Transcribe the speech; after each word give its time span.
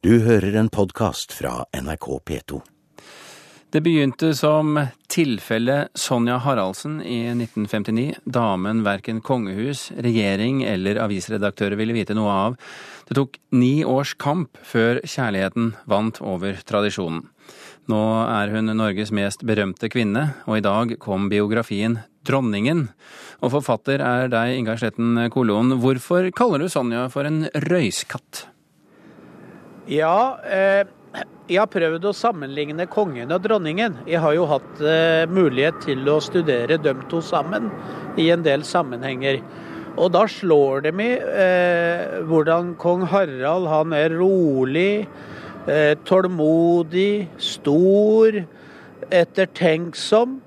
Du 0.00 0.14
hører 0.24 0.54
en 0.56 0.70
podkast 0.72 1.34
fra 1.36 1.66
NRK 1.76 2.06
P2. 2.24 2.58
Det 3.68 3.82
begynte 3.84 4.30
som 4.32 4.78
tilfellet 5.12 5.90
Sonja 5.92 6.38
Haraldsen 6.40 7.02
i 7.04 7.18
1959. 7.34 8.22
Damen 8.24 8.80
verken 8.86 9.18
kongehus, 9.20 9.90
regjering 9.92 10.62
eller 10.64 11.02
avisredaktører 11.04 11.76
ville 11.76 11.92
vite 11.92 12.16
noe 12.16 12.32
av. 12.32 12.56
Det 13.10 13.18
tok 13.18 13.36
ni 13.52 13.82
års 13.84 14.14
kamp 14.16 14.56
før 14.64 15.02
kjærligheten 15.04 15.74
vant 15.92 16.22
over 16.24 16.56
tradisjonen. 16.64 17.26
Nå 17.92 18.00
er 18.24 18.54
hun 18.54 18.72
Norges 18.72 19.12
mest 19.12 19.44
berømte 19.44 19.90
kvinne, 19.92 20.30
og 20.48 20.62
i 20.62 20.64
dag 20.64 20.94
kom 21.02 21.28
biografien 21.28 21.98
Dronningen. 22.24 22.86
Og 23.44 23.52
forfatter 23.52 24.00
er 24.00 24.32
deg, 24.32 24.54
Ingar 24.62 24.80
Sletten 24.80 25.26
Kolon. 25.28 25.76
Hvorfor 25.84 26.32
kaller 26.32 26.64
du 26.64 26.72
Sonja 26.72 27.04
for 27.12 27.28
en 27.28 27.44
røyskatt? 27.68 28.46
Ja, 29.88 30.38
eh, 30.44 30.84
jeg 31.50 31.58
har 31.58 31.70
prøvd 31.72 32.04
å 32.06 32.12
sammenligne 32.14 32.84
kongen 32.90 33.32
og 33.32 33.40
dronningen. 33.42 33.96
Jeg 34.06 34.20
har 34.22 34.34
jo 34.36 34.44
hatt 34.50 34.82
eh, 34.84 35.24
mulighet 35.30 35.80
til 35.86 36.04
å 36.12 36.20
studere 36.22 36.76
dem 36.78 37.00
to 37.10 37.22
sammen 37.24 37.70
i 38.20 38.28
en 38.30 38.44
del 38.44 38.62
sammenhenger. 38.66 39.40
Og 39.96 40.12
da 40.14 40.26
slår 40.30 40.84
det 40.84 40.92
meg 40.94 41.24
eh, 41.24 42.20
hvordan 42.28 42.74
kong 42.80 43.02
Harald 43.10 43.66
han 43.72 43.96
er 43.96 44.14
rolig, 44.20 45.08
eh, 45.66 45.96
tålmodig, 46.06 47.26
stor, 47.42 48.42
ettertenksom 49.10 50.38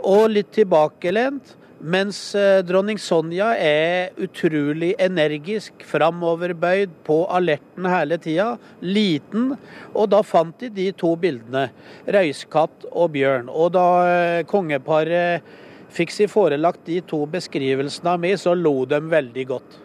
og 0.00 0.24
litt 0.34 0.50
tilbakelent. 0.56 1.54
Mens 1.80 2.34
eh, 2.36 2.60
dronning 2.60 2.98
Sonja 3.00 3.54
er 3.56 4.10
utrolig 4.20 4.90
energisk, 5.00 5.80
framoverbøyd, 5.88 6.92
på 7.06 7.22
alerten 7.32 7.88
hele 7.88 8.18
tida. 8.20 8.50
Liten. 8.84 9.54
Og 9.94 10.10
da 10.12 10.20
fant 10.20 10.60
de 10.60 10.68
de 10.76 10.90
to 10.92 11.14
bildene, 11.20 11.70
røyskatt 12.04 12.84
og 12.90 13.14
bjørn. 13.16 13.48
Og 13.48 13.72
da 13.78 13.86
eh, 14.10 14.40
kongeparet 14.50 15.46
fikk 15.90 16.12
seg 16.12 16.28
forelagt 16.30 16.84
de 16.84 17.00
to 17.00 17.24
beskrivelsene 17.32 18.12
av 18.12 18.20
meg, 18.20 18.36
så 18.36 18.52
lo 18.52 18.82
de 18.84 19.00
veldig 19.00 19.46
godt. 19.48 19.80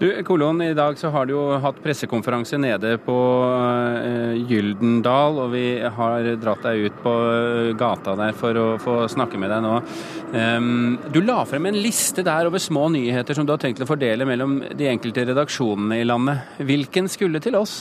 Du, 0.00 0.22
Kolon, 0.24 0.62
I 0.62 0.74
dag 0.74 0.98
så 0.98 1.10
har 1.12 1.26
du 1.28 1.34
jo 1.34 1.40
hatt 1.60 1.76
pressekonferanse 1.84 2.56
nede 2.56 2.94
på 3.04 3.14
uh, 3.44 4.32
Gyldendal, 4.48 5.36
og 5.42 5.50
vi 5.52 5.64
har 5.76 6.28
dratt 6.40 6.62
deg 6.64 6.86
ut 6.86 6.94
på 7.02 7.10
eh, 7.28 7.72
gata 7.76 8.14
der 8.16 8.32
for 8.32 8.56
å 8.56 8.64
få 8.80 8.94
snakke 9.12 9.36
med 9.36 9.52
deg 9.52 9.60
nå. 9.60 9.74
Um, 10.32 10.94
du 11.12 11.18
la 11.20 11.42
frem 11.44 11.68
en 11.68 11.76
liste 11.84 12.24
der 12.24 12.48
over 12.48 12.62
små 12.64 12.86
nyheter 12.94 13.36
som 13.36 13.44
du 13.44 13.52
har 13.52 13.60
tenkt 13.60 13.82
å 13.84 13.88
fordele 13.90 14.24
mellom 14.24 14.54
de 14.72 14.88
enkelte 14.88 15.26
redaksjonene 15.28 15.98
i 16.00 16.06
landet. 16.08 16.54
Hvilken 16.70 17.10
skulle 17.12 17.42
til 17.44 17.58
oss? 17.60 17.74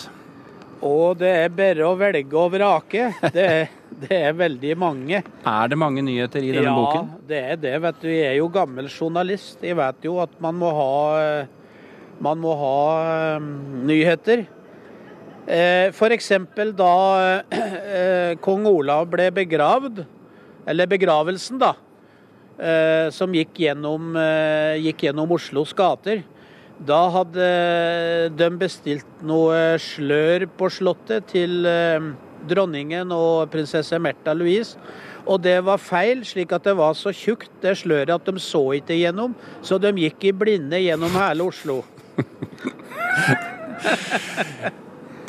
Og 0.84 1.22
det 1.22 1.32
er 1.46 1.54
bare 1.56 1.86
å 1.88 1.94
velge 2.00 2.36
og 2.36 2.52
vrake. 2.58 3.06
Det 3.32 3.46
er, 3.46 3.72
det 4.04 4.18
er 4.18 4.36
veldig 4.42 4.74
mange. 4.82 5.22
Er 5.24 5.72
det 5.72 5.80
mange 5.80 6.04
nyheter 6.04 6.44
i 6.44 6.52
denne 6.52 6.68
ja, 6.68 6.76
boken? 6.76 7.08
Ja, 7.16 7.24
det 7.32 7.40
er 7.54 7.64
det. 7.64 7.74
vet 7.88 8.04
du. 8.04 8.12
Jeg 8.12 8.28
er 8.34 8.38
jo 8.42 8.52
gammel 8.60 8.92
journalist. 8.92 9.64
Jeg 9.64 9.80
vet 9.80 10.10
jo 10.10 10.18
at 10.20 10.36
man 10.44 10.60
må 10.60 10.74
ha 10.76 10.92
man 12.24 12.40
må 12.42 12.54
ha 12.60 13.38
um, 13.38 13.52
nyheter. 13.88 14.46
Eh, 15.50 15.90
F.eks. 15.90 16.28
da 16.78 16.94
eh, 17.50 18.36
kong 18.44 18.68
Olav 18.70 19.08
ble 19.10 19.32
begravd, 19.34 20.04
eller 20.70 20.90
begravelsen, 20.92 21.58
da, 21.58 21.74
eh, 22.60 23.08
som 23.16 23.34
gikk 23.34 23.64
gjennom, 23.64 24.14
gikk 24.84 25.08
gjennom 25.08 25.34
Oslos 25.34 25.74
gater. 25.74 26.22
Da 26.80 27.02
hadde 27.12 27.48
de 28.40 28.50
bestilt 28.62 29.24
noe 29.26 29.74
slør 29.82 30.46
på 30.56 30.70
Slottet 30.72 31.26
til 31.34 31.66
dronningen 32.48 33.10
og 33.12 33.50
prinsesse 33.52 33.98
Märtha 34.00 34.32
Louise. 34.38 34.78
Og 35.26 35.42
det 35.44 35.58
var 35.66 35.82
feil, 35.82 36.22
slik 36.24 36.54
at 36.56 36.70
det 36.70 36.78
var 36.80 36.96
så 36.96 37.12
tjukt 37.12 37.52
det 37.66 37.76
sløret 37.82 38.14
at 38.16 38.30
de 38.30 38.40
så 38.40 38.62
ikke 38.78 38.96
gjennom. 39.02 39.36
Så 39.66 39.82
de 39.82 39.92
gikk 40.06 40.30
i 40.30 40.36
blinde 40.46 40.80
gjennom 40.86 41.18
hele 41.20 41.50
Oslo. 41.50 41.82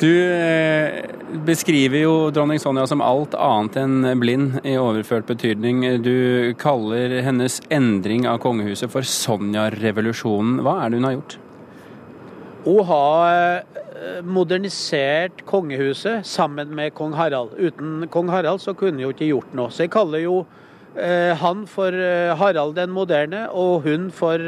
Du 0.01 0.09
eh, 0.33 1.03
beskriver 1.45 2.01
jo 2.01 2.13
dronning 2.33 2.57
Sonja 2.59 2.87
som 2.89 3.03
alt 3.05 3.35
annet 3.37 3.75
enn 3.77 4.05
blind 4.21 4.63
i 4.65 4.73
overført 4.81 5.27
betydning. 5.29 5.83
Du 6.01 6.55
kaller 6.61 7.19
hennes 7.21 7.59
endring 7.69 8.25
av 8.29 8.39
kongehuset 8.41 8.89
for 8.89 9.05
Sonja-revolusjonen. 9.05 10.63
Hva 10.65 10.79
er 10.81 10.89
det 10.89 10.97
hun 10.97 11.05
har 11.05 11.13
gjort? 11.19 11.35
Hun 12.65 12.81
har 12.89 13.35
eh, 13.35 14.25
modernisert 14.25 15.45
kongehuset 15.45 16.25
sammen 16.25 16.73
med 16.77 16.95
kong 16.97 17.13
Harald. 17.19 17.53
Uten 17.61 18.09
kong 18.09 18.33
Harald 18.33 18.65
så 18.65 18.73
kunne 18.73 19.05
hun 19.05 19.13
ikke 19.13 19.29
gjort 19.29 19.53
noe. 19.53 19.69
Så 19.69 19.85
jeg 19.85 19.93
kaller 19.93 20.25
jo 20.25 20.39
eh, 20.97 21.37
han 21.37 21.67
for 21.69 21.93
Harald 22.41 22.73
den 22.81 22.89
moderne, 22.97 23.45
og 23.53 23.85
hun 23.85 24.09
for 24.09 24.41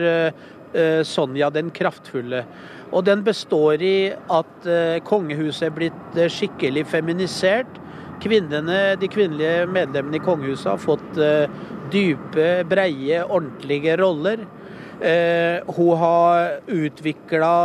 Sonja 1.05 1.51
den 1.53 1.69
kraftfulle. 1.75 2.43
Og 2.93 3.05
den 3.07 3.23
består 3.25 3.81
i 3.81 4.13
at 4.13 4.67
eh, 4.69 4.99
kongehuset 5.05 5.67
er 5.67 5.77
blitt 5.77 6.17
eh, 6.17 6.29
skikkelig 6.31 6.85
feminisert. 6.91 7.79
Kvinnene, 8.23 8.93
de 9.01 9.09
kvinnelige 9.11 9.65
medlemmene 9.73 10.19
i 10.19 10.23
kongehuset 10.23 10.69
har 10.69 10.81
fått 10.81 11.17
eh, 11.21 11.49
dype, 11.93 12.51
breie, 12.69 13.23
ordentlige 13.25 13.97
roller. 14.01 14.45
Hun 15.03 15.97
har 15.99 16.61
utvikla 16.71 17.55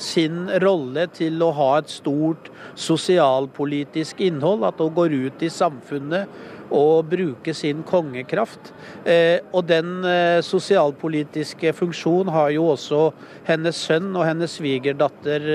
sin 0.00 0.46
rolle 0.62 1.02
til 1.12 1.42
å 1.44 1.50
ha 1.52 1.66
et 1.82 1.90
stort 1.92 2.48
sosialpolitisk 2.78 4.22
innhold. 4.24 4.64
At 4.64 4.80
hun 4.80 4.94
går 4.96 5.18
ut 5.26 5.44
i 5.44 5.50
samfunnet 5.52 6.30
og 6.70 7.08
bruke 7.10 7.54
sin 7.56 7.82
kongekraft. 7.86 8.72
Eh, 9.04 9.42
og 9.52 9.66
den 9.68 10.04
eh, 10.06 10.40
sosialpolitiske 10.44 11.72
funksjonen 11.76 12.32
har 12.32 12.50
jo 12.54 12.68
også 12.72 13.10
hennes 13.48 13.78
sønn 13.78 14.12
og 14.14 14.26
hennes 14.28 14.56
svigerdatter 14.58 15.48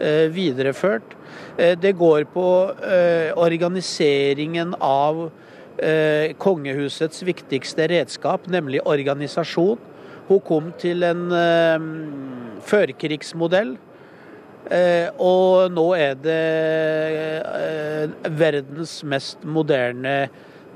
eh, 0.00 0.26
videreført. 0.32 1.14
Det 1.56 1.92
går 1.96 2.26
på 2.32 2.46
organiseringen 3.40 4.74
av 4.84 5.22
kongehusets 6.40 7.24
viktigste 7.24 7.86
redskap, 7.92 8.44
nemlig 8.52 8.82
organisasjon. 8.88 9.80
Hun 10.28 10.40
kom 10.44 10.68
til 10.80 11.04
en 11.04 11.24
førkrigsmodell. 12.64 13.74
Og 14.66 15.70
nå 15.70 15.84
er 15.94 16.16
det 16.18 16.40
verdens 18.34 18.98
mest 19.06 19.44
moderne 19.46 20.14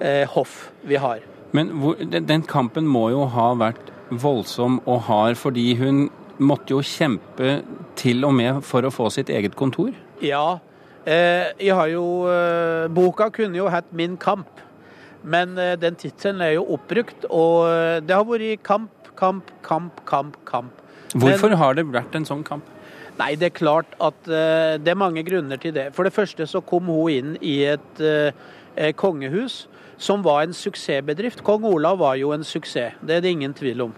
eh, 0.01 0.29
hoff 0.29 0.71
vi 0.87 0.97
har. 0.97 1.21
Men 1.53 1.73
den, 2.27 2.43
kampen 2.47 2.87
må 2.87 3.09
jo 3.11 3.27
ha 3.31 3.51
vært 3.59 3.91
voldsom 4.11 4.81
og 4.87 5.05
hard, 5.09 5.39
fordi 5.39 5.75
hun 5.79 6.09
måtte 6.41 6.75
jo 6.75 6.83
kjempe 6.87 7.61
til 8.01 8.25
og 8.25 8.35
med 8.39 8.63
for 8.67 8.87
å 8.87 8.93
få 8.95 9.11
sitt 9.13 9.31
eget 9.31 9.57
kontor? 9.59 9.93
Ja. 10.25 10.61
Eh, 11.05 11.51
jeg 11.61 11.77
har 11.77 11.91
jo 11.91 12.05
eh, 12.31 12.89
Boka 12.93 13.31
kunne 13.35 13.59
jo 13.59 13.69
hett 13.73 13.89
'Min 13.93 14.17
kamp', 14.17 14.61
men 15.23 15.59
eh, 15.59 15.77
den 15.77 15.97
tittelen 15.97 16.41
er 16.41 16.55
jo 16.59 16.67
oppbrukt. 16.77 17.27
Og 17.31 17.69
eh, 17.69 18.01
det 18.01 18.15
har 18.15 18.25
vært 18.25 18.63
kamp, 18.63 18.91
kamp, 19.17 19.51
kamp, 19.63 20.05
kamp, 20.07 20.37
kamp. 20.45 20.73
Hvorfor 21.15 21.49
men, 21.49 21.59
har 21.59 21.75
det 21.75 21.87
vært 21.91 22.15
en 22.15 22.25
sånn 22.25 22.45
kamp? 22.45 22.65
Nei, 23.21 23.35
det 23.37 23.51
er 23.51 23.59
klart 23.59 23.93
at 24.01 24.17
uh, 24.31 24.79
det 24.81 24.95
er 24.95 24.99
mange 24.99 25.25
grunner 25.27 25.61
til 25.61 25.75
det. 25.77 25.91
For 25.97 26.09
det 26.09 26.15
første 26.17 26.47
så 26.49 26.63
kom 26.65 26.89
hun 26.89 27.13
inn 27.13 27.37
i 27.45 27.59
et 27.69 28.01
uh, 28.01 28.33
kongehus 28.97 29.67
som 30.01 30.23
var 30.25 30.43
en 30.43 30.55
suksessbedrift. 30.57 31.43
Kong 31.45 31.65
Olav 31.69 31.99
var 32.01 32.17
jo 32.17 32.33
en 32.33 32.45
suksess, 32.45 32.97
det 33.05 33.19
er 33.19 33.25
det 33.25 33.35
ingen 33.37 33.55
tvil 33.55 33.85
om. 33.85 33.93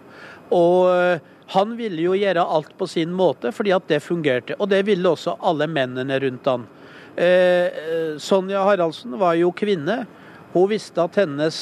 Og 0.52 0.90
eh, 0.90 1.22
han 1.54 1.76
ville 1.78 2.02
jo 2.02 2.16
gjøre 2.18 2.44
alt 2.56 2.72
på 2.78 2.88
sin 2.90 3.12
måte, 3.14 3.52
fordi 3.54 3.74
at 3.76 3.86
det 3.88 4.02
fungerte. 4.02 4.56
Og 4.58 4.70
det 4.72 4.82
ville 4.88 5.08
også 5.08 5.36
alle 5.40 5.68
mennene 5.70 6.18
rundt 6.24 6.48
han. 6.50 6.66
Eh, 7.16 7.68
eh, 7.68 8.10
Sonja 8.20 8.64
Haraldsen 8.66 9.14
var 9.20 9.38
jo 9.38 9.52
kvinne. 9.54 10.02
Hun 10.52 10.68
visste 10.68 11.00
at 11.00 11.16
hennes 11.16 11.56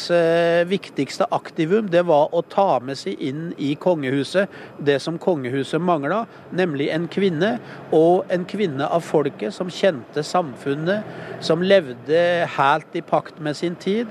viktigste 0.67 1.29
aktivum 1.31 1.87
det 1.93 2.03
var 2.09 2.33
å 2.35 2.43
ta 2.43 2.81
med 2.83 2.99
seg 2.99 3.21
inn 3.23 3.53
i 3.55 3.77
kongehuset 3.79 4.51
det 4.83 4.99
som 5.05 5.19
kongehuset 5.23 5.79
mangla, 5.79 6.25
nemlig 6.51 6.89
en 6.91 7.07
kvinne. 7.11 7.53
Og 7.95 8.27
en 8.35 8.45
kvinne 8.51 8.89
av 8.91 9.07
folket 9.07 9.55
som 9.55 9.71
kjente 9.71 10.25
samfunnet, 10.27 11.07
som 11.45 11.63
levde 11.63 12.21
helt 12.57 12.99
i 12.99 13.05
pakt 13.07 13.39
med 13.39 13.59
sin 13.59 13.79
tid. 13.79 14.11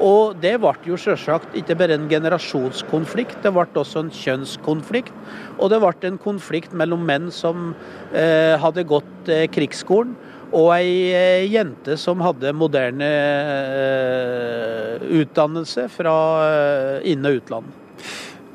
Og 0.00 0.38
det 0.40 0.54
ble 0.62 0.72
jo 0.88 0.96
selvsagt 1.00 1.56
ikke 1.60 1.76
bare 1.76 1.96
en 1.98 2.08
generasjonskonflikt, 2.08 3.42
det 3.44 3.52
ble 3.52 3.66
også 3.82 4.06
en 4.06 4.12
kjønnskonflikt. 4.16 5.12
Og 5.60 5.68
det 5.72 5.80
ble 5.82 6.08
en 6.08 6.20
konflikt 6.20 6.72
mellom 6.72 7.04
menn 7.04 7.28
som 7.34 7.74
eh, 8.16 8.56
hadde 8.60 8.86
gått 8.88 9.28
eh, 9.28 9.44
krigsskolen, 9.52 10.16
og 10.50 10.70
ei 10.74 11.10
eh, 11.14 11.46
jente 11.50 11.96
som 12.00 12.22
hadde 12.24 12.52
moderne 12.56 13.08
eh, 13.08 15.04
utdannelse 15.20 15.86
fra 15.92 16.14
eh, 16.46 17.10
inn- 17.12 17.26
og 17.28 17.40
utland. 17.40 17.76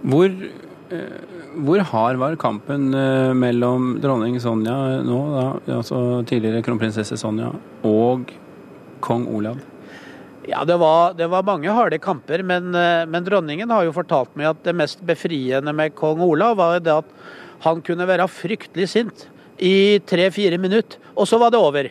Hvor, 0.06 0.33
Hvor 1.65 1.81
hard 1.89 2.19
var 2.21 2.36
kampen 2.38 2.92
mellom 3.39 3.95
dronning 4.03 4.36
Sonja 4.44 4.75
nå, 5.01 5.19
da, 5.33 5.45
altså 5.80 6.01
tidligere 6.30 6.62
kronprinsesse 6.65 7.18
Sonja, 7.18 7.50
og 7.88 8.30
kong 9.01 9.25
Olav? 9.33 9.63
Ja, 10.45 10.62
det 10.68 10.77
var, 10.77 11.15
det 11.18 11.25
var 11.31 11.48
mange 11.48 11.74
harde 11.74 11.98
kamper, 11.98 12.44
men, 12.45 12.69
men, 12.69 13.25
dronningen 13.25 13.71
har 13.74 13.88
jo 13.88 13.95
fortalt 13.95 14.36
meg 14.38 14.51
at 14.51 14.62
det 14.68 14.75
mest 14.77 15.01
befriende 15.07 15.74
med 15.74 15.95
kong 15.98 16.21
Olav 16.21 16.59
var 16.59 16.77
det 16.77 17.00
at 17.00 17.15
han 17.65 17.81
kunne 17.81 18.06
være 18.06 18.30
fryktelig 18.30 18.91
sint 18.91 19.25
i 19.57 20.00
tre-fire 20.06 20.57
minutter, 20.62 21.00
og 21.16 21.28
så 21.28 21.40
var 21.40 21.54
det 21.54 21.62
over. 21.62 21.90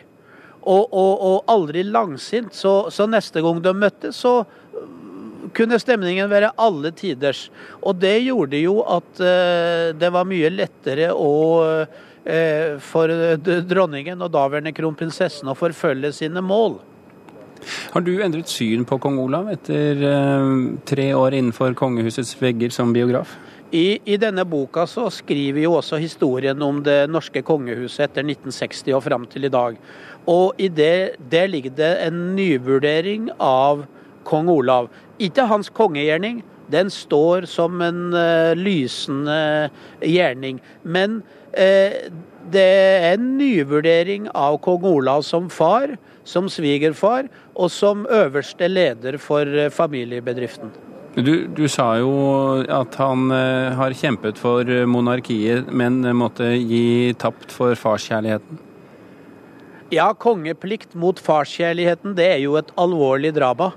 Og, 0.65 0.93
og, 0.93 1.11
og 1.21 1.51
aldri 1.51 1.83
langsint. 1.85 2.53
Så, 2.57 2.89
så, 2.93 3.05
neste 3.09 3.41
gang 3.45 3.61
de 3.61 3.73
møttes, 3.77 4.17
så 4.17 4.39
kunne 5.55 5.79
stemningen 5.79 6.29
være 6.29 6.53
alle 6.61 6.91
tiders. 6.97 7.47
Og 7.85 7.99
det 8.01 8.17
gjorde 8.25 8.59
jo 8.59 8.79
at 8.81 9.21
uh, 9.21 9.93
det 9.97 10.11
var 10.13 10.27
mye 10.27 10.51
lettere 10.53 11.11
å 11.13 11.31
uh, 11.61 12.01
for 12.81 13.11
dronningen 13.45 14.23
og 14.25 14.31
daværende 14.33 14.73
kronprinsessen 14.73 15.51
å 15.51 15.53
forfølge 15.57 16.09
sine 16.17 16.41
mål. 16.41 16.79
Har 17.93 18.01
du 18.05 18.15
endret 18.21 18.49
syn 18.49 18.85
på 18.85 18.97
kong 19.01 19.19
Olav 19.21 19.51
etter 19.53 20.01
uh, 20.01 20.73
tre 20.89 21.11
år 21.17 21.37
innenfor 21.37 21.77
kongehusets 21.77 22.33
vegger 22.41 22.73
som 22.73 22.93
biograf? 22.93 23.37
I, 23.71 23.99
I, 24.05 24.17
denne 24.21 24.45
boka 24.45 24.85
så 24.87 25.07
skriver 25.09 25.63
jo 25.63 25.73
også 25.79 25.97
historien 25.97 26.61
om 26.61 26.83
det 26.85 27.07
norske 27.09 27.41
kongehuset 27.45 28.05
etter 28.05 28.21
1960 28.21 28.93
og 28.93 29.03
fram 29.07 29.25
til 29.29 29.47
i 29.47 29.51
dag. 29.53 29.79
Og 30.29 30.61
i 30.61 30.69
det, 30.69 31.17
det 31.31 31.47
ligger 31.49 31.73
det 31.77 31.91
en 32.05 32.19
nyvurdering 32.37 33.31
av 33.41 33.85
kong 34.25 34.51
Olav. 34.53 34.91
Ikke 35.17 35.47
hans 35.49 35.71
kongegjerning, 35.73 36.43
den 36.69 36.89
står 36.93 37.49
som 37.49 37.81
en 37.85 38.13
uh, 38.13 38.53
lysende 38.57 39.71
gjerning. 40.01 40.61
Men 40.83 41.19
uh, 41.57 41.97
det 42.53 42.65
er 42.69 43.11
en 43.15 43.35
nyvurdering 43.39 44.29
av 44.33 44.59
kong 44.65 44.85
Olav 44.93 45.25
som 45.25 45.49
far, 45.49 45.97
som 46.25 46.49
svigerfar 46.49 47.29
og 47.53 47.73
som 47.73 48.05
øverste 48.09 48.69
leder 48.69 49.17
for 49.21 49.45
uh, 49.45 49.71
familiebedriften. 49.73 50.84
Du, 51.15 51.47
du, 51.47 51.63
sa 51.71 51.93
jo 51.95 52.11
at 52.67 52.97
han 52.99 53.29
har 53.31 53.95
kjempet 53.95 54.39
for 54.41 54.67
monarkiet, 54.89 55.69
men 55.71 56.01
måtte 56.17 56.49
gi 56.59 57.13
tapt 57.15 57.55
for 57.55 57.71
farskjærligheten? 57.79 58.59
Ja, 59.95 60.09
kongeplikt 60.11 60.97
mot 60.99 61.21
farskjærligheten, 61.23 62.17
det 62.17 62.27
er 62.33 62.41
jo 62.43 62.57
et 62.59 62.73
alvorlig 62.75 63.31
drama. 63.37 63.71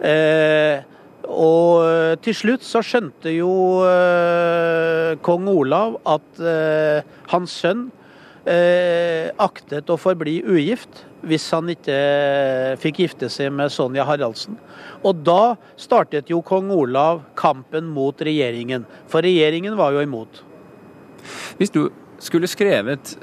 Eh, 0.00 0.80
og 1.28 2.18
til 2.24 2.34
slutt 2.34 2.64
så 2.66 2.82
skjønte 2.84 3.30
jo 3.34 3.52
eh, 3.86 5.14
kong 5.22 5.48
Olav 5.52 6.00
at 6.08 6.40
eh, 6.42 7.02
hans 7.32 7.54
sønn 7.62 7.86
eh, 7.88 8.01
aktet 8.42 9.90
å 9.92 9.96
forbli 10.00 10.40
ugift 10.42 11.04
hvis 11.22 11.44
han 11.54 11.68
ikke 11.70 11.96
fikk 12.82 13.02
gifte 13.04 13.28
seg 13.30 13.52
med 13.54 13.70
Sonja 13.70 14.02
Haraldsen. 14.08 14.56
Og 15.06 15.20
da 15.22 15.54
startet 15.78 16.30
jo 16.32 16.40
kong 16.42 16.72
Olav 16.74 17.22
kampen 17.38 17.86
mot 17.94 18.18
regjeringen, 18.18 18.82
for 19.06 19.22
regjeringen 19.22 19.78
var 19.78 19.94
jo 19.94 20.02
imot. 20.02 20.42
Hvis 21.60 21.70
du 21.70 21.84
skulle 22.22 22.50
skrevet 22.50 23.14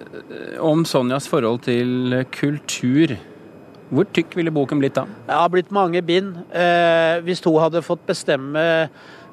om 0.63 0.85
Sonjas 0.87 1.27
forhold 1.31 1.63
til 1.67 2.21
kultur, 2.35 3.15
hvor 3.89 4.05
tykk 4.13 4.35
ville 4.37 4.53
boken 4.53 4.81
blitt 4.81 4.97
da? 4.99 5.05
Det 5.25 5.37
har 5.39 5.49
blitt 5.49 5.71
mange 5.73 6.01
bind. 6.05 6.35
Eh, 6.53 7.19
hvis 7.25 7.41
hun 7.45 7.57
hadde 7.61 7.81
fått 7.85 8.03
bestemme 8.07 8.61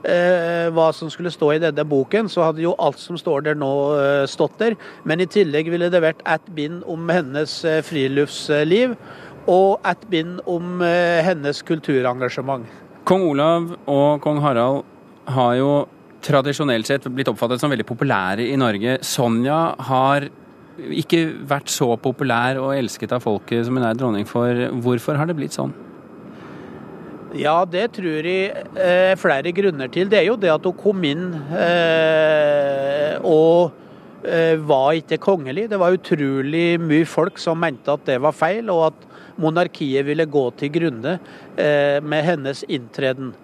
eh, 0.08 0.69
hva 0.75 0.88
som 0.94 1.11
skulle 1.12 1.32
stå 1.35 1.53
i 1.55 1.61
denne 1.62 1.85
boken, 1.88 2.31
så 2.32 2.49
hadde 2.49 2.64
jo 2.64 2.75
alt 2.82 3.00
som 3.03 3.19
står 3.20 3.47
der 3.49 3.58
nå 3.58 3.73
eh, 3.99 4.25
stått 4.31 4.58
der. 4.62 4.76
Men 5.05 5.23
i 5.23 5.29
tillegg 5.31 5.70
ville 5.73 5.91
det 5.93 6.03
vært 6.05 6.25
ett 6.26 6.49
bind 6.56 6.85
om 6.91 7.11
hennes 7.12 7.58
eh, 7.64 7.82
friluftsliv, 7.87 8.97
og 9.47 9.85
ett 9.87 10.08
bind 10.11 10.41
om 10.50 10.81
eh, 10.82 11.23
hennes 11.26 11.62
kulturengasjement. 11.67 12.67
Kong 13.06 13.29
Olav 13.29 13.70
og 13.87 14.23
kong 14.25 14.41
Harald 14.43 14.82
har 15.31 15.55
jo 15.61 15.70
tradisjonelt 16.26 16.88
sett 16.88 17.06
blitt 17.12 17.31
oppfattet 17.31 17.62
som 17.62 17.70
veldig 17.70 17.87
populære 17.87 18.49
i 18.50 18.56
Norge. 18.59 18.99
Sonja 19.06 19.61
har 19.88 20.26
ikke 20.76 21.23
vært 21.49 21.70
så 21.73 21.93
populær 22.00 22.59
og 22.61 22.75
elsket 22.76 23.14
av 23.14 23.23
folket 23.25 23.64
som 23.67 23.79
hun 23.79 23.87
er 23.87 23.99
dronning 23.99 24.26
for. 24.29 24.67
Hvorfor 24.82 25.19
har 25.20 25.31
det 25.31 25.38
blitt 25.38 25.56
sånn? 25.56 25.75
Ja, 27.34 27.64
det 27.67 27.88
tror 27.96 28.26
jeg 28.28 28.52
eh, 28.78 29.14
flere 29.19 29.50
grunner 29.55 29.90
til. 29.90 30.06
Det 30.11 30.20
er 30.20 30.28
jo 30.28 30.37
det 30.38 30.52
at 30.52 30.67
hun 30.69 30.76
kom 30.78 31.02
inn 31.08 31.25
eh, 31.58 33.17
og 33.26 33.73
eh, 34.23 34.55
var 34.62 34.93
ikke 35.00 35.19
kongelig. 35.25 35.67
Det 35.73 35.81
var 35.81 35.96
utrolig 35.96 36.78
mye 36.78 37.08
folk 37.08 37.40
som 37.43 37.58
mente 37.58 37.90
at 37.90 38.06
det 38.06 38.20
var 38.23 38.37
feil, 38.37 38.70
og 38.70 38.93
at 38.93 39.08
monarkiet 39.43 40.06
ville 40.06 40.28
gå 40.31 40.44
til 40.61 40.70
grunne 40.78 41.17
eh, 41.58 41.99
med 41.99 42.25
hennes 42.28 42.62
inntreden. 42.70 43.34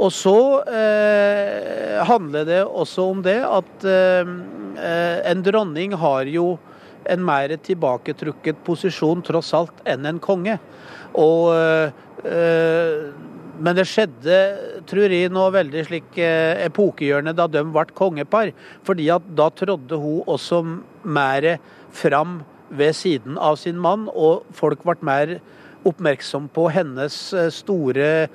Og 0.00 0.10
så 0.16 0.36
eh, 0.66 2.00
handler 2.08 2.48
det 2.48 2.60
også 2.64 3.06
om 3.12 3.22
det 3.22 3.38
at 3.46 3.86
eh, 3.86 4.34
en 5.30 5.46
dronning 5.46 5.94
har 6.02 6.26
jo 6.30 6.54
en 7.10 7.22
mer 7.24 7.52
tilbaketrukket 7.64 8.60
posisjon 8.66 9.22
tross 9.24 9.52
alt 9.56 9.84
enn 9.88 10.06
en 10.08 10.20
konge. 10.22 10.58
Og, 11.18 11.50
øh, 11.54 11.90
men 13.60 13.76
det 13.76 13.86
skjedde, 13.88 14.36
tror 14.88 15.12
jeg, 15.12 15.30
noe 15.32 15.52
veldig 15.52 15.82
slik 15.88 16.16
øh, 16.16 16.62
epokegjørende 16.66 17.34
da 17.36 17.46
de 17.50 17.62
ble 17.68 17.84
kongepar. 17.96 18.52
fordi 18.84 19.10
at 19.12 19.22
da 19.36 19.50
trådde 19.50 19.98
hun 20.00 20.22
også 20.26 20.62
mer 21.04 21.58
fram 21.92 22.40
ved 22.70 22.92
siden 22.94 23.38
av 23.38 23.56
sin 23.56 23.78
mann, 23.78 24.08
og 24.08 24.44
folk 24.52 24.82
ble 24.84 24.96
mer 25.02 25.38
oppmerksom 25.84 26.48
på 26.52 26.68
hennes 26.70 27.34
store 27.50 28.28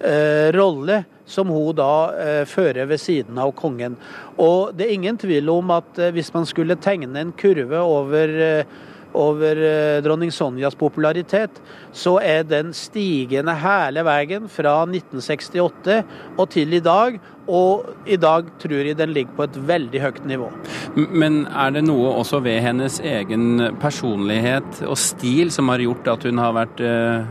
eh, 0.00 0.48
rolle 0.52 1.04
som 1.30 1.48
hun 1.48 1.74
da 1.76 1.92
eh, 2.18 2.44
fører 2.48 2.88
ved 2.90 3.00
siden 3.00 3.38
av 3.38 3.52
kongen. 3.56 3.96
Og 4.38 4.74
det 4.76 4.86
er 4.86 4.94
ingen 4.96 5.18
tvil 5.20 5.50
om 5.52 5.72
at 5.74 5.98
eh, 5.98 6.12
hvis 6.14 6.32
man 6.34 6.46
skulle 6.48 6.78
tegne 6.80 7.20
en 7.20 7.32
kurve 7.32 7.80
over 7.80 8.34
eh, 8.46 8.78
over 9.16 9.58
eh, 9.64 9.98
dronning 10.04 10.32
Sonjas 10.34 10.76
popularitet, 10.78 11.60
så 11.92 12.18
er 12.22 12.44
den 12.48 12.72
stigende 12.76 13.54
hele 13.58 14.04
veien 14.06 14.48
fra 14.50 14.80
1968 14.86 16.00
og 16.36 16.48
til 16.52 16.78
i 16.78 16.82
dag. 16.84 17.20
Og 17.50 17.88
i 18.06 18.14
dag 18.20 18.46
tror 18.62 18.86
jeg 18.86 18.98
den 18.98 19.10
ligger 19.10 19.34
på 19.34 19.46
et 19.48 19.56
veldig 19.66 20.00
høyt 20.04 20.20
nivå. 20.28 20.50
Men 20.94 21.42
er 21.48 21.72
det 21.74 21.82
noe 21.88 22.12
også 22.20 22.38
ved 22.44 22.60
hennes 22.62 23.00
egen 23.02 23.74
personlighet 23.82 24.84
og 24.86 24.94
stil 25.00 25.50
som 25.50 25.72
har 25.72 25.82
gjort 25.82 26.12
at 26.12 26.28
hun 26.28 26.38
har 26.38 26.54
vært, 26.54 26.82
eh, 26.84 27.26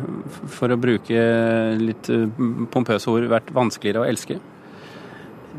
for 0.60 0.76
å 0.76 0.80
bruke 0.82 1.24
litt 1.80 2.10
eh, 2.12 2.28
pompøse 2.74 3.12
ord, 3.12 3.30
vært 3.32 3.54
vanskeligere 3.56 4.04
å 4.04 4.10
elske? 4.10 4.40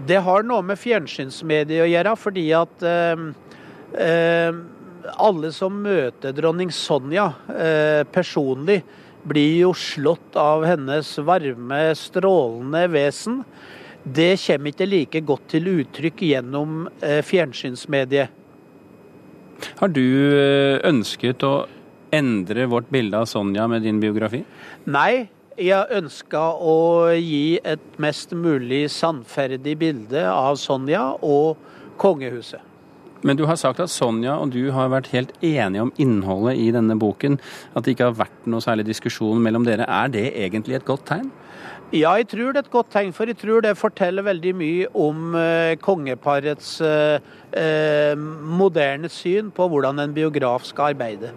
Det 0.07 0.21
har 0.25 0.45
noe 0.47 0.65
med 0.65 0.79
fjernsynsmediet 0.81 1.85
å 1.85 1.89
gjøre, 1.89 2.15
fordi 2.17 2.45
at 2.57 2.85
øh, 2.87 3.25
øh, 3.97 4.61
alle 5.17 5.53
som 5.55 5.77
møter 5.85 6.35
dronning 6.37 6.71
Sonja 6.75 7.31
eh, 7.53 8.03
personlig, 8.13 8.81
blir 9.23 9.57
jo 9.67 9.73
slått 9.77 10.37
av 10.41 10.65
hennes 10.65 11.11
varme, 11.25 11.81
strålende 11.99 12.87
vesen. 12.93 13.43
Det 14.03 14.33
kommer 14.41 14.73
ikke 14.73 14.89
like 14.89 15.21
godt 15.29 15.51
til 15.53 15.69
uttrykk 15.75 16.23
gjennom 16.31 16.87
eh, 17.05 17.21
fjernsynsmediet. 17.27 18.39
Har 19.77 19.93
du 19.93 20.01
eh, 20.01 20.81
ønsket 20.89 21.45
å 21.45 21.55
endre 22.17 22.65
vårt 22.71 22.89
bilde 22.91 23.21
av 23.21 23.29
Sonja 23.29 23.69
med 23.71 23.85
din 23.85 24.01
biografi? 24.03 24.41
Nei, 24.89 25.29
jeg 25.61 26.01
ønska 26.01 26.41
å 26.57 27.11
gi 27.13 27.61
et 27.61 28.01
mest 28.01 28.33
mulig 28.33 28.87
sannferdig 28.95 29.77
bilde 29.83 30.25
av 30.33 30.57
Sonja 30.61 31.11
og 31.21 31.61
kongehuset. 32.01 32.70
Men 33.27 33.37
du 33.37 33.45
har 33.49 33.59
sagt 33.61 33.83
at 33.83 33.93
Sonja 33.93 34.39
og 34.41 34.55
du 34.55 34.71
har 34.73 34.89
vært 34.93 35.11
helt 35.13 35.35
enige 35.45 35.85
om 35.85 35.93
innholdet 36.01 36.57
i 36.61 36.71
denne 36.73 36.97
boken. 37.01 37.37
At 37.75 37.85
det 37.85 37.95
ikke 37.95 38.09
har 38.09 38.19
vært 38.23 38.49
noe 38.49 38.65
særlig 38.65 38.87
diskusjon 38.89 39.43
mellom 39.45 39.67
dere. 39.69 39.85
Er 39.85 40.09
det 40.13 40.31
egentlig 40.41 40.79
et 40.81 40.89
godt 40.89 41.05
tegn? 41.11 41.29
Ja, 41.91 42.13
jeg 42.21 42.29
tror 42.31 42.55
det 42.55 42.61
er 42.61 42.67
et 42.69 42.71
godt 42.71 42.93
tegn, 42.95 43.13
for 43.13 43.27
jeg 43.27 43.37
tror 43.41 43.65
det 43.65 43.73
forteller 43.75 44.23
veldig 44.23 44.53
mye 44.55 44.91
om 44.95 45.35
eh, 45.35 45.75
kongeparets 45.83 46.77
eh, 46.87 47.17
uh, 47.51 48.21
moderne 48.61 49.11
syn 49.11 49.49
på 49.51 49.67
hvordan 49.73 49.99
en 49.99 50.15
biograf 50.15 50.63
skal 50.69 50.95
arbeide. 50.95 51.33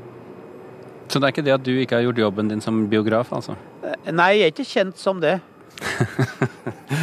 Så 1.09 1.17
det 1.17 1.25
er 1.25 1.33
ikke 1.33 1.45
det 1.47 1.55
at 1.55 1.65
du 1.65 1.73
ikke 1.73 1.97
har 1.97 2.05
gjort 2.05 2.21
jobben 2.21 2.53
din 2.53 2.61
som 2.61 2.83
biograf, 2.89 3.33
altså? 3.33 3.57
Nei, 4.05 4.29
jeg 4.37 4.45
er 4.45 4.53
ikke 4.53 4.69
kjent 4.69 5.01
som 5.01 5.19
det. 5.23 5.39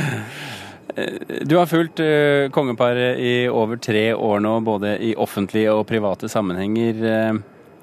Eh, 1.50 1.52
du 1.52 1.58
har 1.58 1.66
fulgt 1.66 2.00
uh, 2.00 2.48
kongeparet 2.50 3.18
i 3.18 3.48
over 3.48 3.76
tre 3.76 4.14
år 4.14 4.40
nå, 4.40 4.60
både 4.60 4.98
i 5.02 5.14
offentlige 5.16 5.72
og 5.72 5.86
private 5.86 6.28
sammenhenger. 6.28 6.94
Uh, 7.02 7.40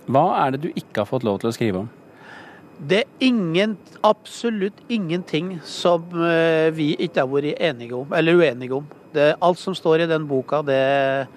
hva 0.08 0.46
er 0.46 0.56
det 0.56 0.62
du 0.64 0.70
ikke 0.74 1.02
har 1.02 1.10
fått 1.10 1.26
lov 1.28 1.42
til 1.42 1.50
å 1.50 1.56
skrive 1.56 1.82
om? 1.84 1.90
Det 2.78 3.02
er 3.02 3.26
ingen, 3.26 3.76
absolutt 4.06 4.80
ingenting 4.88 5.58
som 5.66 6.06
uh, 6.16 6.72
vi 6.72 6.96
ikke 6.96 7.26
har 7.26 7.28
vært 7.28 7.60
enige 7.60 7.98
om, 7.98 8.14
eller 8.14 8.40
uenige 8.40 8.78
om. 8.78 8.88
Det, 9.12 9.34
alt 9.42 9.60
som 9.60 9.76
står 9.76 10.06
i 10.06 10.10
den 10.14 10.28
boka, 10.28 10.62
det 10.62 10.78
eh, 10.78 11.28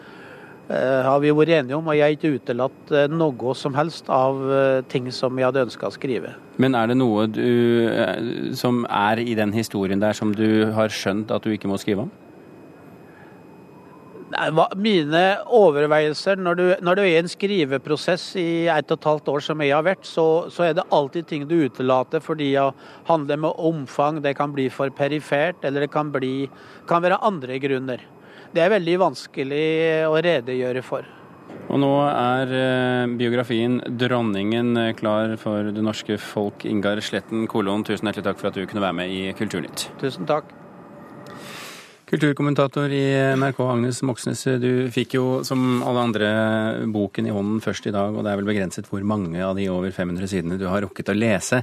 har 0.71 1.19
vi 1.23 1.33
vært 1.35 1.51
enige 1.57 1.75
om, 1.75 1.89
og 1.89 1.97
jeg 1.97 2.05
har 2.05 2.15
ikke 2.15 2.33
utelatt 2.37 2.93
eh, 2.95 3.11
noe 3.11 3.55
som 3.59 3.75
helst 3.75 4.11
av 4.13 4.39
eh, 4.55 4.81
ting 4.91 5.09
som 5.15 5.39
jeg 5.39 5.49
hadde 5.49 5.67
ønska 5.67 5.89
å 5.89 5.95
skrive. 5.95 6.37
Men 6.63 6.77
er 6.79 6.91
det 6.93 6.99
noe 7.01 7.27
du, 7.27 7.43
eh, 7.91 8.53
som 8.59 8.85
er 8.87 9.23
i 9.23 9.35
den 9.39 9.55
historien 9.57 10.03
der 10.03 10.15
som 10.15 10.35
du 10.37 10.71
har 10.77 10.93
skjønt 10.95 11.33
at 11.35 11.47
du 11.47 11.55
ikke 11.55 11.71
må 11.71 11.81
skrive 11.81 12.07
om? 12.07 12.13
Nei, 14.31 14.47
Mine 14.79 15.25
overveielser 15.59 16.39
når 16.39 16.59
du, 16.61 16.65
når 16.87 17.01
du 17.01 17.03
er 17.03 17.09
i 17.17 17.19
en 17.25 17.31
skriveprosess 17.31 18.29
i 18.39 18.69
et 18.71 18.93
og 18.95 19.01
et 19.01 19.09
halvt 19.11 19.33
år 19.33 19.43
som 19.43 19.65
jeg 19.65 19.75
har 19.75 19.83
vært, 19.89 20.07
så, 20.07 20.27
så 20.55 20.69
er 20.69 20.79
det 20.79 20.87
alltid 20.95 21.27
ting 21.27 21.49
du 21.51 21.57
utelater 21.65 22.23
fordi 22.23 22.53
det 22.55 22.69
handler 23.11 23.43
med 23.49 23.59
omfang, 23.59 24.23
det 24.23 24.37
kan 24.39 24.55
bli 24.55 24.69
for 24.71 24.93
perifert, 24.95 25.65
eller 25.67 25.83
det 25.83 25.91
kan, 25.91 26.15
bli, 26.15 26.47
kan 26.87 27.03
være 27.03 27.19
andre 27.27 27.59
grunner. 27.59 28.07
Det 28.51 28.63
er 28.65 28.73
veldig 28.73 28.97
vanskelig 28.99 29.65
å 30.11 30.17
redegjøre 30.19 30.83
for. 30.83 31.07
Og 31.71 31.79
nå 31.79 31.91
er 32.09 32.51
eh, 32.51 33.13
biografien 33.15 33.79
'Dronningen' 33.79 34.73
eh, 34.81 34.95
klar 34.99 35.37
for 35.39 35.71
det 35.71 35.85
norske 35.87 36.17
folk. 36.19 36.65
Ingar 36.67 36.99
Sletten 36.99 37.47
Kolon, 37.51 37.85
tusen 37.87 38.11
hjertelig 38.11 38.27
takk 38.27 38.41
for 38.41 38.51
at 38.51 38.59
du 38.59 38.67
kunne 38.67 38.83
være 38.83 38.99
med 38.99 39.15
i 39.15 39.31
Kulturnytt. 39.39 39.87
Tusen 40.03 40.27
takk. 40.27 40.51
Kulturkommentator 42.11 42.91
i 42.91 43.05
NRK, 43.39 43.63
Agnes 43.71 44.03
Moxnes. 44.03 44.43
Du 44.59 44.91
fikk 44.91 45.15
jo 45.15 45.27
som 45.47 45.85
alle 45.87 46.07
andre 46.09 46.31
boken 46.91 47.31
i 47.31 47.35
hånden 47.37 47.63
først 47.63 47.87
i 47.87 47.95
dag, 47.95 48.11
og 48.11 48.27
det 48.27 48.33
er 48.33 48.41
vel 48.41 48.51
begrenset 48.51 48.91
hvor 48.91 49.07
mange 49.07 49.39
av 49.39 49.55
de 49.55 49.71
over 49.71 49.95
500 49.95 50.27
sidene 50.27 50.59
du 50.59 50.67
har 50.67 50.83
rukket 50.83 51.15
å 51.15 51.15
lese. 51.15 51.63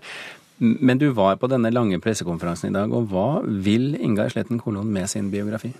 Men 0.63 1.03
du 1.03 1.09
var 1.11 1.35
på 1.35 1.51
denne 1.51 1.73
lange 1.75 1.99
pressekonferansen 1.99 2.71
i 2.71 2.77
dag, 2.79 2.95
og 2.95 3.11
hva 3.11 3.43
vil 3.43 3.97
Ingar 3.99 4.31
Sletten 4.31 4.63
Kolon 4.63 4.87
med 4.87 5.11
sin 5.11 5.27
biografi? 5.35 5.75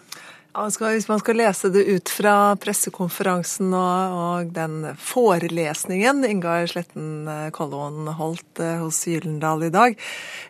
Hvis 0.57 1.05
man 1.05 1.19
skal 1.21 1.37
lese 1.37 1.69
det 1.69 1.83
ut 1.85 2.09
fra 2.09 2.55
pressekonferansen 2.57 3.75
og, 3.77 4.15
og 4.17 4.53
den 4.55 4.87
forelesningen 4.97 6.25
Ingar 6.25 6.65
Sletten 6.71 7.27
eh, 7.29 7.49
Kollån 7.53 8.09
holdt 8.17 8.63
eh, 8.65 8.79
hos 8.81 9.03
Gyllendal 9.05 9.67
i 9.67 9.71
dag, 9.75 9.99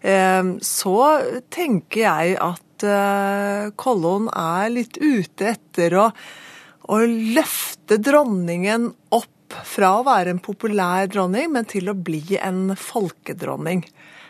eh, 0.08 0.54
så 0.64 0.96
tenker 1.52 2.06
jeg 2.06 2.38
at 2.40 2.88
eh, 2.88 3.68
er 3.68 4.72
litt 4.72 4.96
ute 4.96 5.52
etter 5.52 6.00
å, 6.00 6.08
å 6.88 7.04
løfte 7.04 8.00
dronningen 8.00 8.94
opp 9.12 9.60
fra 9.68 9.98
å 9.98 10.06
være 10.08 10.38
en 10.38 10.44
populær 10.44 11.12
dronning, 11.12 11.52
men 11.52 11.68
til 11.68 11.92
å 11.92 12.00
bli 12.00 12.40
en 12.40 12.78
folkedronning. 12.80 13.84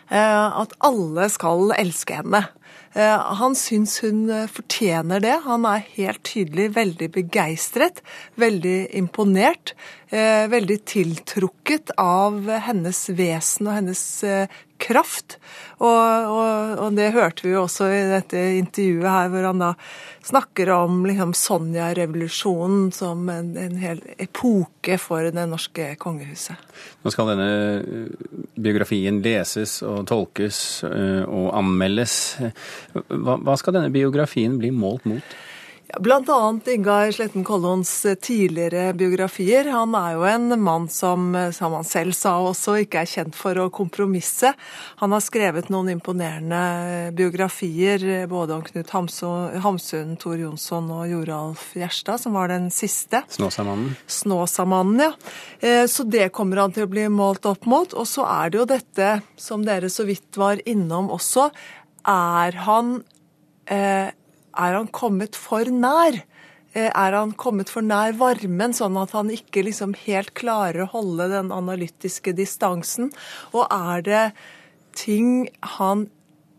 Eh, 0.08 0.60
At 0.62 0.72
alle 0.84 1.28
skal 1.32 1.72
elske 1.76 2.20
henne. 2.20 2.46
Eh, 2.94 3.34
Han 3.40 3.56
syns 3.58 3.98
hun 4.02 4.28
eh, 4.30 4.48
fortjener 4.48 5.20
det. 5.20 5.36
Han 5.44 5.66
er 5.68 5.84
helt 5.96 6.22
tydelig 6.24 6.70
veldig 6.76 7.10
begeistret, 7.12 8.02
veldig 8.36 8.94
imponert, 8.96 9.74
veldig 10.08 10.78
tiltrukket 10.88 11.90
av 12.00 12.46
hennes 12.64 13.02
vesen 13.12 13.68
og 13.68 13.74
hennes 13.76 14.00
kraft. 14.88 15.36
Og, 15.78 15.86
og, 15.86 16.78
og 16.82 16.96
det 16.96 17.12
hørte 17.14 17.44
vi 17.44 17.52
jo 17.52 17.64
også 17.66 17.88
i 17.92 18.00
dette 18.10 18.40
intervjuet 18.58 19.06
her, 19.06 19.28
hvor 19.32 19.46
han 19.46 19.62
da 19.62 19.72
snakker 20.28 20.72
om 20.74 21.04
liksom, 21.06 21.34
Sonja-revolusjonen 21.38 22.88
som 22.94 23.28
en, 23.32 23.52
en 23.60 23.76
hel 23.80 24.00
epoke 24.18 24.98
for 25.00 25.28
det 25.28 25.46
norske 25.50 25.92
kongehuset. 26.02 26.58
Nå 27.04 27.12
skal 27.14 27.32
denne 27.32 27.50
eh, 27.78 28.32
biografien 28.58 29.22
leses 29.24 29.78
og 29.86 30.08
tolkes 30.10 30.82
eh, 30.88 31.22
og 31.24 31.52
anmeldes. 31.58 32.16
Hva, 32.92 33.38
hva 33.38 33.56
skal 33.60 33.78
denne 33.78 33.94
biografien 33.94 34.58
bli 34.60 34.72
målt 34.74 35.06
mot? 35.08 35.38
Blant 35.96 36.28
annet 36.28 36.66
Ingar 36.68 37.12
Sletten 37.12 37.44
Kollons 37.44 38.06
tidligere 38.20 38.92
biografier. 38.92 39.70
Han 39.72 39.94
er 39.96 40.18
jo 40.18 40.26
en 40.28 40.52
mann 40.60 40.84
som, 40.92 41.30
som 41.56 41.72
han 41.72 41.86
selv 41.88 42.12
sa 42.12 42.34
også, 42.44 42.74
ikke 42.82 43.00
er 43.00 43.08
kjent 43.08 43.36
for 43.36 43.56
å 43.56 43.70
kompromisse. 43.72 44.50
Han 45.00 45.14
har 45.16 45.24
skrevet 45.24 45.70
noen 45.72 45.88
imponerende 45.94 46.60
biografier, 47.16 48.04
både 48.28 48.58
om 48.58 48.66
Knut 48.66 48.92
Hamsun, 48.92 50.12
Tor 50.20 50.36
Jonsson 50.36 50.92
og 50.92 51.08
Joralf 51.08 51.64
Gjerstad, 51.80 52.20
som 52.20 52.36
var 52.36 52.52
den 52.52 52.68
siste. 52.74 53.24
Snåsamannen? 53.32 53.96
Snåsamannen, 54.06 55.06
ja. 55.08 55.10
Eh, 55.64 55.86
Så 55.88 56.04
det 56.04 56.28
kommer 56.36 56.66
han 56.66 56.76
til 56.76 56.84
å 56.84 56.92
bli 56.92 57.08
målt 57.08 57.48
opp 57.48 57.64
mot. 57.64 57.96
Og 57.96 58.04
så 58.06 58.28
er 58.28 58.52
det 58.52 58.60
jo 58.60 58.68
dette 58.76 59.10
som 59.40 59.64
dere 59.64 59.88
så 59.88 60.04
vidt 60.04 60.36
var 60.36 60.60
innom 60.68 61.08
også. 61.16 61.48
Er 62.04 62.60
han, 62.68 62.98
eh, 63.66 64.12
er 64.58 64.76
han 64.78 64.90
kommet 64.94 65.38
for 65.38 65.70
nær? 65.70 66.22
Eh, 66.74 66.90
Er 66.92 67.12
han 67.16 67.32
kommet 67.32 67.70
for 67.72 67.82
nær 67.82 68.12
varmen, 68.18 68.74
sånn 68.76 68.98
at 69.00 69.14
han 69.16 69.30
ikke 69.32 69.64
liksom 69.64 69.94
helt 70.04 70.34
klarer 70.36 70.84
å 70.84 70.92
holde 70.92 71.30
den 71.32 71.52
analytiske 71.54 72.34
distansen? 72.36 73.12
Og 73.54 73.66
er 73.72 74.02
det 74.02 74.24
ting 74.98 75.48
han 75.78 76.08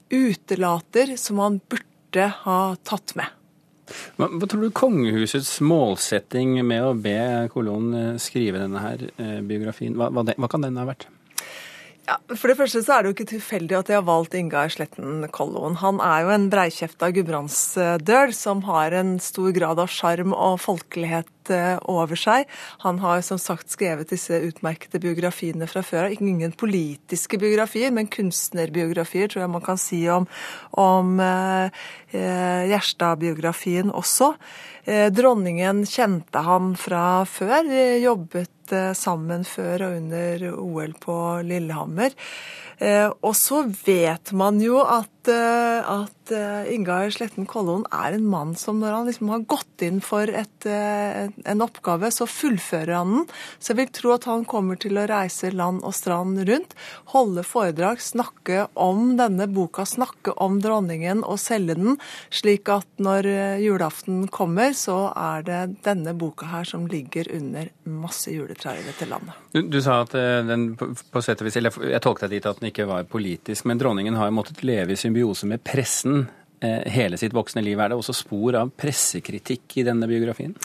utelater 0.10 1.15
som 1.18 1.39
han 1.44 1.60
burde 1.70 2.29
ha 2.44 2.75
tatt 2.84 3.13
med? 3.20 3.29
Hva, 4.18 4.27
hva 4.29 4.46
tror 4.50 4.65
du 4.65 4.74
kongehusets 4.75 5.56
målsetting 5.65 6.60
med 6.65 6.84
å 6.86 6.94
be 6.98 7.50
Kolon 7.53 7.94
eh, 7.98 8.18
skrive 8.22 8.62
denne 8.62 8.82
her 8.84 9.06
eh, 9.18 9.39
biografien, 9.46 9.96
hva, 9.98 10.12
hva, 10.13 10.25
det, 10.27 10.38
hva 10.38 10.50
kan 10.51 10.65
den 10.65 10.77
ha 10.77 10.86
vært? 10.89 11.08
Ja, 12.09 12.15
For 12.33 12.49
det 12.49 12.57
første 12.57 12.79
så 12.81 12.95
er 12.95 13.03
det 13.03 13.09
jo 13.11 13.15
ikke 13.19 13.29
tilfeldig 13.35 13.75
at 13.77 13.89
de 13.89 13.93
har 13.93 14.05
valgt 14.07 14.33
Ingar 14.33 14.71
Sletten 14.73 15.27
Kolloen. 15.29 15.75
Han 15.77 15.99
er 16.01 16.23
jo 16.25 16.31
en 16.33 16.47
breikjefta 16.49 17.11
gudbrandsdøl 17.13 18.33
som 18.33 18.63
har 18.65 18.95
en 18.97 19.11
stor 19.21 19.51
grad 19.53 19.77
av 19.83 19.91
sjarm 19.93 20.33
og 20.33 20.57
folkelighet 20.63 21.51
eh, 21.53 21.75
over 21.85 22.17
seg. 22.17 22.49
Han 22.81 22.97
har 23.03 23.21
som 23.27 23.37
sagt 23.37 23.69
skrevet 23.69 24.09
disse 24.09 24.41
utmerkede 24.47 25.03
biografiene 25.03 25.69
fra 25.69 25.83
før 25.85 26.07
av. 26.07 26.17
Ingen 26.17 26.57
politiske 26.57 27.37
biografier, 27.37 27.93
men 27.93 28.09
kunstnerbiografier 28.09 29.29
tror 29.29 29.45
jeg 29.45 29.53
man 29.59 29.67
kan 29.69 29.77
si 29.77 30.01
om, 30.09 30.25
om 30.81 31.13
eh, 31.21 31.85
eh, 32.09 32.69
Gjerstad-biografien 32.73 33.93
også. 33.93 34.33
Eh, 34.89 35.11
dronningen 35.13 35.85
kjente 35.85 36.41
han 36.41 36.73
fra 36.73 37.21
før. 37.29 37.59
De 37.69 37.85
jobbet 38.01 38.58
eh, 38.75 38.91
sammen 38.97 39.45
før 39.47 39.88
og 39.88 39.99
under 39.99 40.45
OL 40.55 40.95
på 41.01 41.17
Lillehammer. 41.47 42.15
Eh, 42.79 43.07
og 43.09 43.35
så 43.35 43.65
vet 43.67 44.31
man 44.31 44.61
jo 44.63 44.79
at, 44.83 45.11
at 45.29 46.33
eh, 46.33 46.74
Ingar 46.74 47.12
Sletten 47.13 47.48
Kollon 47.50 47.86
er 47.93 48.15
en 48.15 48.27
mann 48.29 48.55
som 48.59 48.79
når 48.81 48.95
han 48.95 49.09
liksom 49.09 49.31
har 49.33 49.45
gått 49.50 49.86
inn 49.86 50.00
for 50.03 50.29
et, 50.29 50.65
eh, 50.65 51.29
en 51.29 51.63
oppgave, 51.65 52.12
så 52.13 52.27
fullfører 52.29 52.95
han 52.95 53.19
den. 53.19 53.25
Så 53.59 53.74
jeg 53.74 53.79
vil 53.79 53.91
tro 53.95 54.13
at 54.15 54.27
han 54.29 54.45
kommer 54.50 54.79
til 54.79 55.00
å 55.00 55.07
reise 55.09 55.51
land 55.53 55.83
og 55.88 55.95
strand 55.98 56.39
rundt, 56.50 56.75
holde 57.13 57.43
foredrag, 57.48 58.01
snakke 58.03 58.67
om 58.79 59.15
denne 59.19 59.50
boka, 59.51 59.86
snakke 59.88 60.36
om 60.41 60.59
dronningen 60.63 61.24
og 61.25 61.39
selge 61.41 61.77
den, 61.79 62.00
slik 62.33 62.69
at 62.74 62.88
når 63.01 63.29
eh, 63.29 63.63
julaften 63.65 64.27
kommer, 64.33 64.75
så 64.77 65.09
er 65.15 65.45
det 65.48 65.62
denne 65.88 66.15
boka 66.17 66.50
her 66.53 66.67
som 66.67 66.88
ligger 66.89 67.29
under 67.36 67.71
masse 67.89 68.31
juletrær 68.31 68.79
i 68.79 68.86
dette 68.88 69.09
landet. 69.09 69.36
Du, 69.51 69.62
du 69.62 69.79
sa 69.82 70.01
at 70.03 70.13
eh, 70.18 70.41
den 70.46 70.74
på, 70.77 71.22
sett 71.25 71.41
og 71.41 71.48
vis, 71.48 71.58
eller 71.58 71.74
jeg 71.89 72.03
tolket 72.06 72.27
deg 72.27 72.38
dit 72.38 72.50
at 72.50 72.60
den 72.62 72.70
ikke 72.70 72.86
var 72.89 73.08
politisk, 73.10 73.65
men 73.70 73.82
dronningen 73.82 74.20
har 74.20 74.34
måttet 74.34 74.62
leve 74.68 74.94
i 74.94 75.00
symbiose 75.00 75.50
med 75.50 75.63
pressen 75.65 76.27
hele 76.61 77.17
sitt 77.19 77.33
voksne 77.35 77.63
liv. 77.63 77.79
Er 77.79 77.91
det 77.91 77.97
også 77.99 78.15
spor 78.17 78.57
av 78.59 78.71
pressekritikk 78.79 79.77
i 79.79 79.85
denne 79.87 80.07
biografien? 80.09 80.55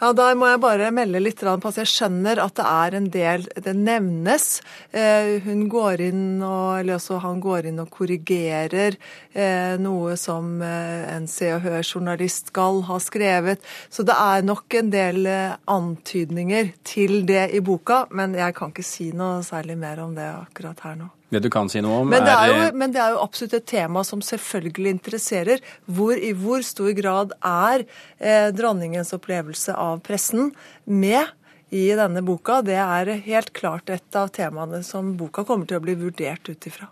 Ja, 0.00 0.12
Der 0.16 0.34
må 0.38 0.48
jeg 0.48 0.60
bare 0.62 0.90
melde 0.94 1.20
litt 1.20 1.42
på 1.42 1.68
at 1.68 1.80
jeg 1.82 1.90
skjønner 1.90 2.40
at 2.42 2.56
det 2.56 2.66
er 2.68 2.96
en 2.96 3.08
del 3.12 3.46
Det 3.64 3.74
nevnes. 3.76 4.60
Eh, 4.92 5.42
Hun 5.44 5.68
går 5.68 6.00
inn 6.08 6.42
og, 6.42 6.80
eller 6.80 6.96
også 6.96 7.20
han 7.22 7.40
går 7.42 7.68
inn 7.70 7.80
og 7.82 7.90
korrigerer 7.92 8.96
eh, 9.32 9.76
noe 9.82 10.16
som 10.20 10.60
eh, 10.62 11.06
en 11.16 11.28
Se 11.30 11.52
og 11.54 11.64
Hør-journalist 11.66 12.52
skal 12.52 12.82
ha 12.88 12.98
skrevet. 13.02 13.62
Så 13.90 14.06
det 14.06 14.16
er 14.18 14.46
nok 14.46 14.78
en 14.78 14.92
del 14.92 15.26
eh, 15.26 15.56
antydninger 15.70 16.72
til 16.86 17.22
det 17.28 17.48
i 17.56 17.64
boka, 17.64 18.06
men 18.10 18.36
jeg 18.38 18.56
kan 18.58 18.72
ikke 18.72 18.86
si 18.86 19.10
noe 19.16 19.42
særlig 19.46 19.78
mer 19.80 20.02
om 20.04 20.14
det 20.16 20.28
akkurat 20.32 20.86
her 20.86 20.96
nå. 21.02 21.10
Det 21.32 21.40
du 21.40 21.48
kan 21.52 21.70
si 21.72 21.80
noe 21.80 22.02
om, 22.02 22.10
Men 22.12 22.26
det, 22.26 22.32
er 22.32 22.50
jo, 22.50 22.64
men 22.76 22.92
det 22.92 23.00
er 23.00 23.14
jo 23.14 23.22
absolutt 23.22 23.54
et 23.56 23.68
tema 23.70 24.02
som 24.04 24.20
selvfølgelig 24.24 24.90
interesserer. 24.98 25.62
Hvor, 25.88 26.12
I 26.12 26.34
hvor 26.36 26.64
stor 26.66 26.90
grad 26.98 27.32
er 27.40 27.86
eh, 28.18 28.50
dronningens 28.52 29.14
opplevelse 29.16 29.72
av 29.72 30.02
pressen 30.04 30.50
med 30.84 31.30
i 31.72 31.86
denne 31.96 32.20
boka? 32.26 32.60
Det 32.66 32.76
er 32.76 33.14
helt 33.24 33.52
klart 33.56 33.88
et 33.94 34.18
av 34.18 34.28
temaene 34.36 34.82
som 34.84 35.14
boka 35.16 35.46
kommer 35.48 35.70
til 35.70 35.80
å 35.80 35.86
bli 35.86 35.96
vurdert 36.02 36.52
ut 36.52 36.68
ifra. 36.68 36.90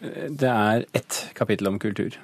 eh, 0.00 0.28
det 0.32 0.52
er 0.56 0.88
ett 0.96 1.26
kapittel 1.36 1.68
om 1.74 1.80
kultur. 1.82 2.16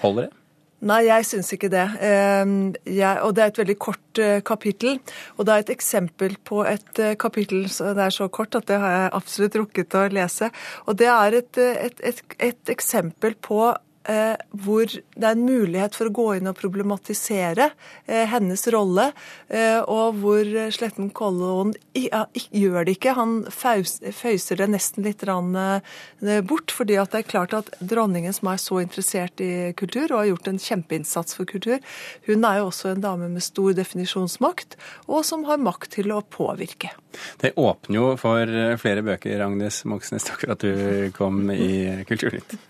Holder 0.00 0.30
det? 0.30 0.39
Nei, 0.80 1.02
jeg 1.04 1.26
syns 1.28 1.50
ikke 1.52 1.68
det. 1.68 1.84
Eh, 2.00 2.52
Jeg, 2.96 3.20
og 3.20 3.34
det 3.36 3.42
er 3.42 3.50
et 3.52 3.58
veldig 3.60 3.76
kort 3.78 4.20
eh, 4.22 4.40
kapittel. 4.40 4.96
Og 5.36 5.44
det 5.44 5.52
er 5.52 5.64
et 5.64 5.72
eksempel 5.74 6.38
på 6.44 6.62
et 6.64 6.98
eh, 6.98 7.16
kapittel 7.20 7.66
Det 7.68 8.04
er 8.06 8.14
så 8.14 8.28
kort 8.28 8.56
at 8.56 8.66
det 8.66 8.78
har 8.80 8.94
jeg 8.96 9.12
absolutt 9.20 9.58
rukket 9.60 9.94
å 9.94 10.06
lese. 10.08 10.50
Og 10.86 10.96
det 10.96 11.10
er 11.12 11.36
et, 11.42 11.60
eh, 11.60 11.84
et, 11.86 12.00
et, 12.00 12.22
et 12.38 12.72
eksempel 12.72 13.36
på 13.36 13.60
eh, 14.08 14.36
hvor 14.64 14.86
det 14.88 15.26
er 15.26 15.34
en 15.34 15.44
mulighet 15.44 15.96
for 15.96 16.08
å 16.08 16.14
gå 16.14 16.26
inn 16.38 16.50
og 16.50 16.58
problematisere 16.58 17.70
eh, 18.06 18.26
hennes 18.30 18.62
rolle, 18.72 19.10
eh, 19.48 19.80
og 19.80 20.20
hvor 20.22 20.48
Sletten 20.74 21.10
Kolloen 21.16 21.74
ja, 21.96 22.24
gjør 22.34 22.86
det 22.86 22.96
ikke. 22.96 23.16
Han 23.18 23.34
føyser 23.52 24.60
det 24.60 24.70
nesten 24.72 25.06
litt 25.06 25.24
bort, 26.48 26.72
fordi 26.72 26.96
det 26.96 27.18
er 27.18 27.28
klart 27.28 27.54
at 27.56 27.68
dronningen 27.80 28.32
som 28.34 28.50
er 28.52 28.62
så 28.62 28.80
interessert 28.82 29.42
i 29.44 29.72
kultur, 29.76 30.08
og 30.10 30.22
har 30.22 30.30
gjort 30.30 30.50
en 30.52 30.62
kjempeinnsats 30.62 31.36
for 31.36 31.48
kultur, 31.48 31.78
hun 32.28 32.46
er 32.48 32.60
jo 32.60 32.70
også 32.70 32.94
en 32.94 33.04
dame 33.04 33.28
med 33.32 33.44
stor 33.44 33.74
definisjonsmakt, 33.76 34.78
og 35.10 35.24
som 35.28 35.44
har 35.48 35.60
makt 35.60 35.92
til 35.98 36.14
å 36.14 36.22
påvirke. 36.24 36.94
Det 37.42 37.52
åpner 37.58 37.98
jo 37.98 38.08
for 38.20 38.56
flere 38.80 39.04
bøker, 39.04 39.44
Agnes 39.44 39.82
Moxnes. 39.84 40.28
Takk 40.30 40.46
for 40.46 40.56
at 40.56 40.64
du 40.64 41.10
kom 41.16 41.44
i 41.52 42.04
Kulturnytt. 42.08 42.69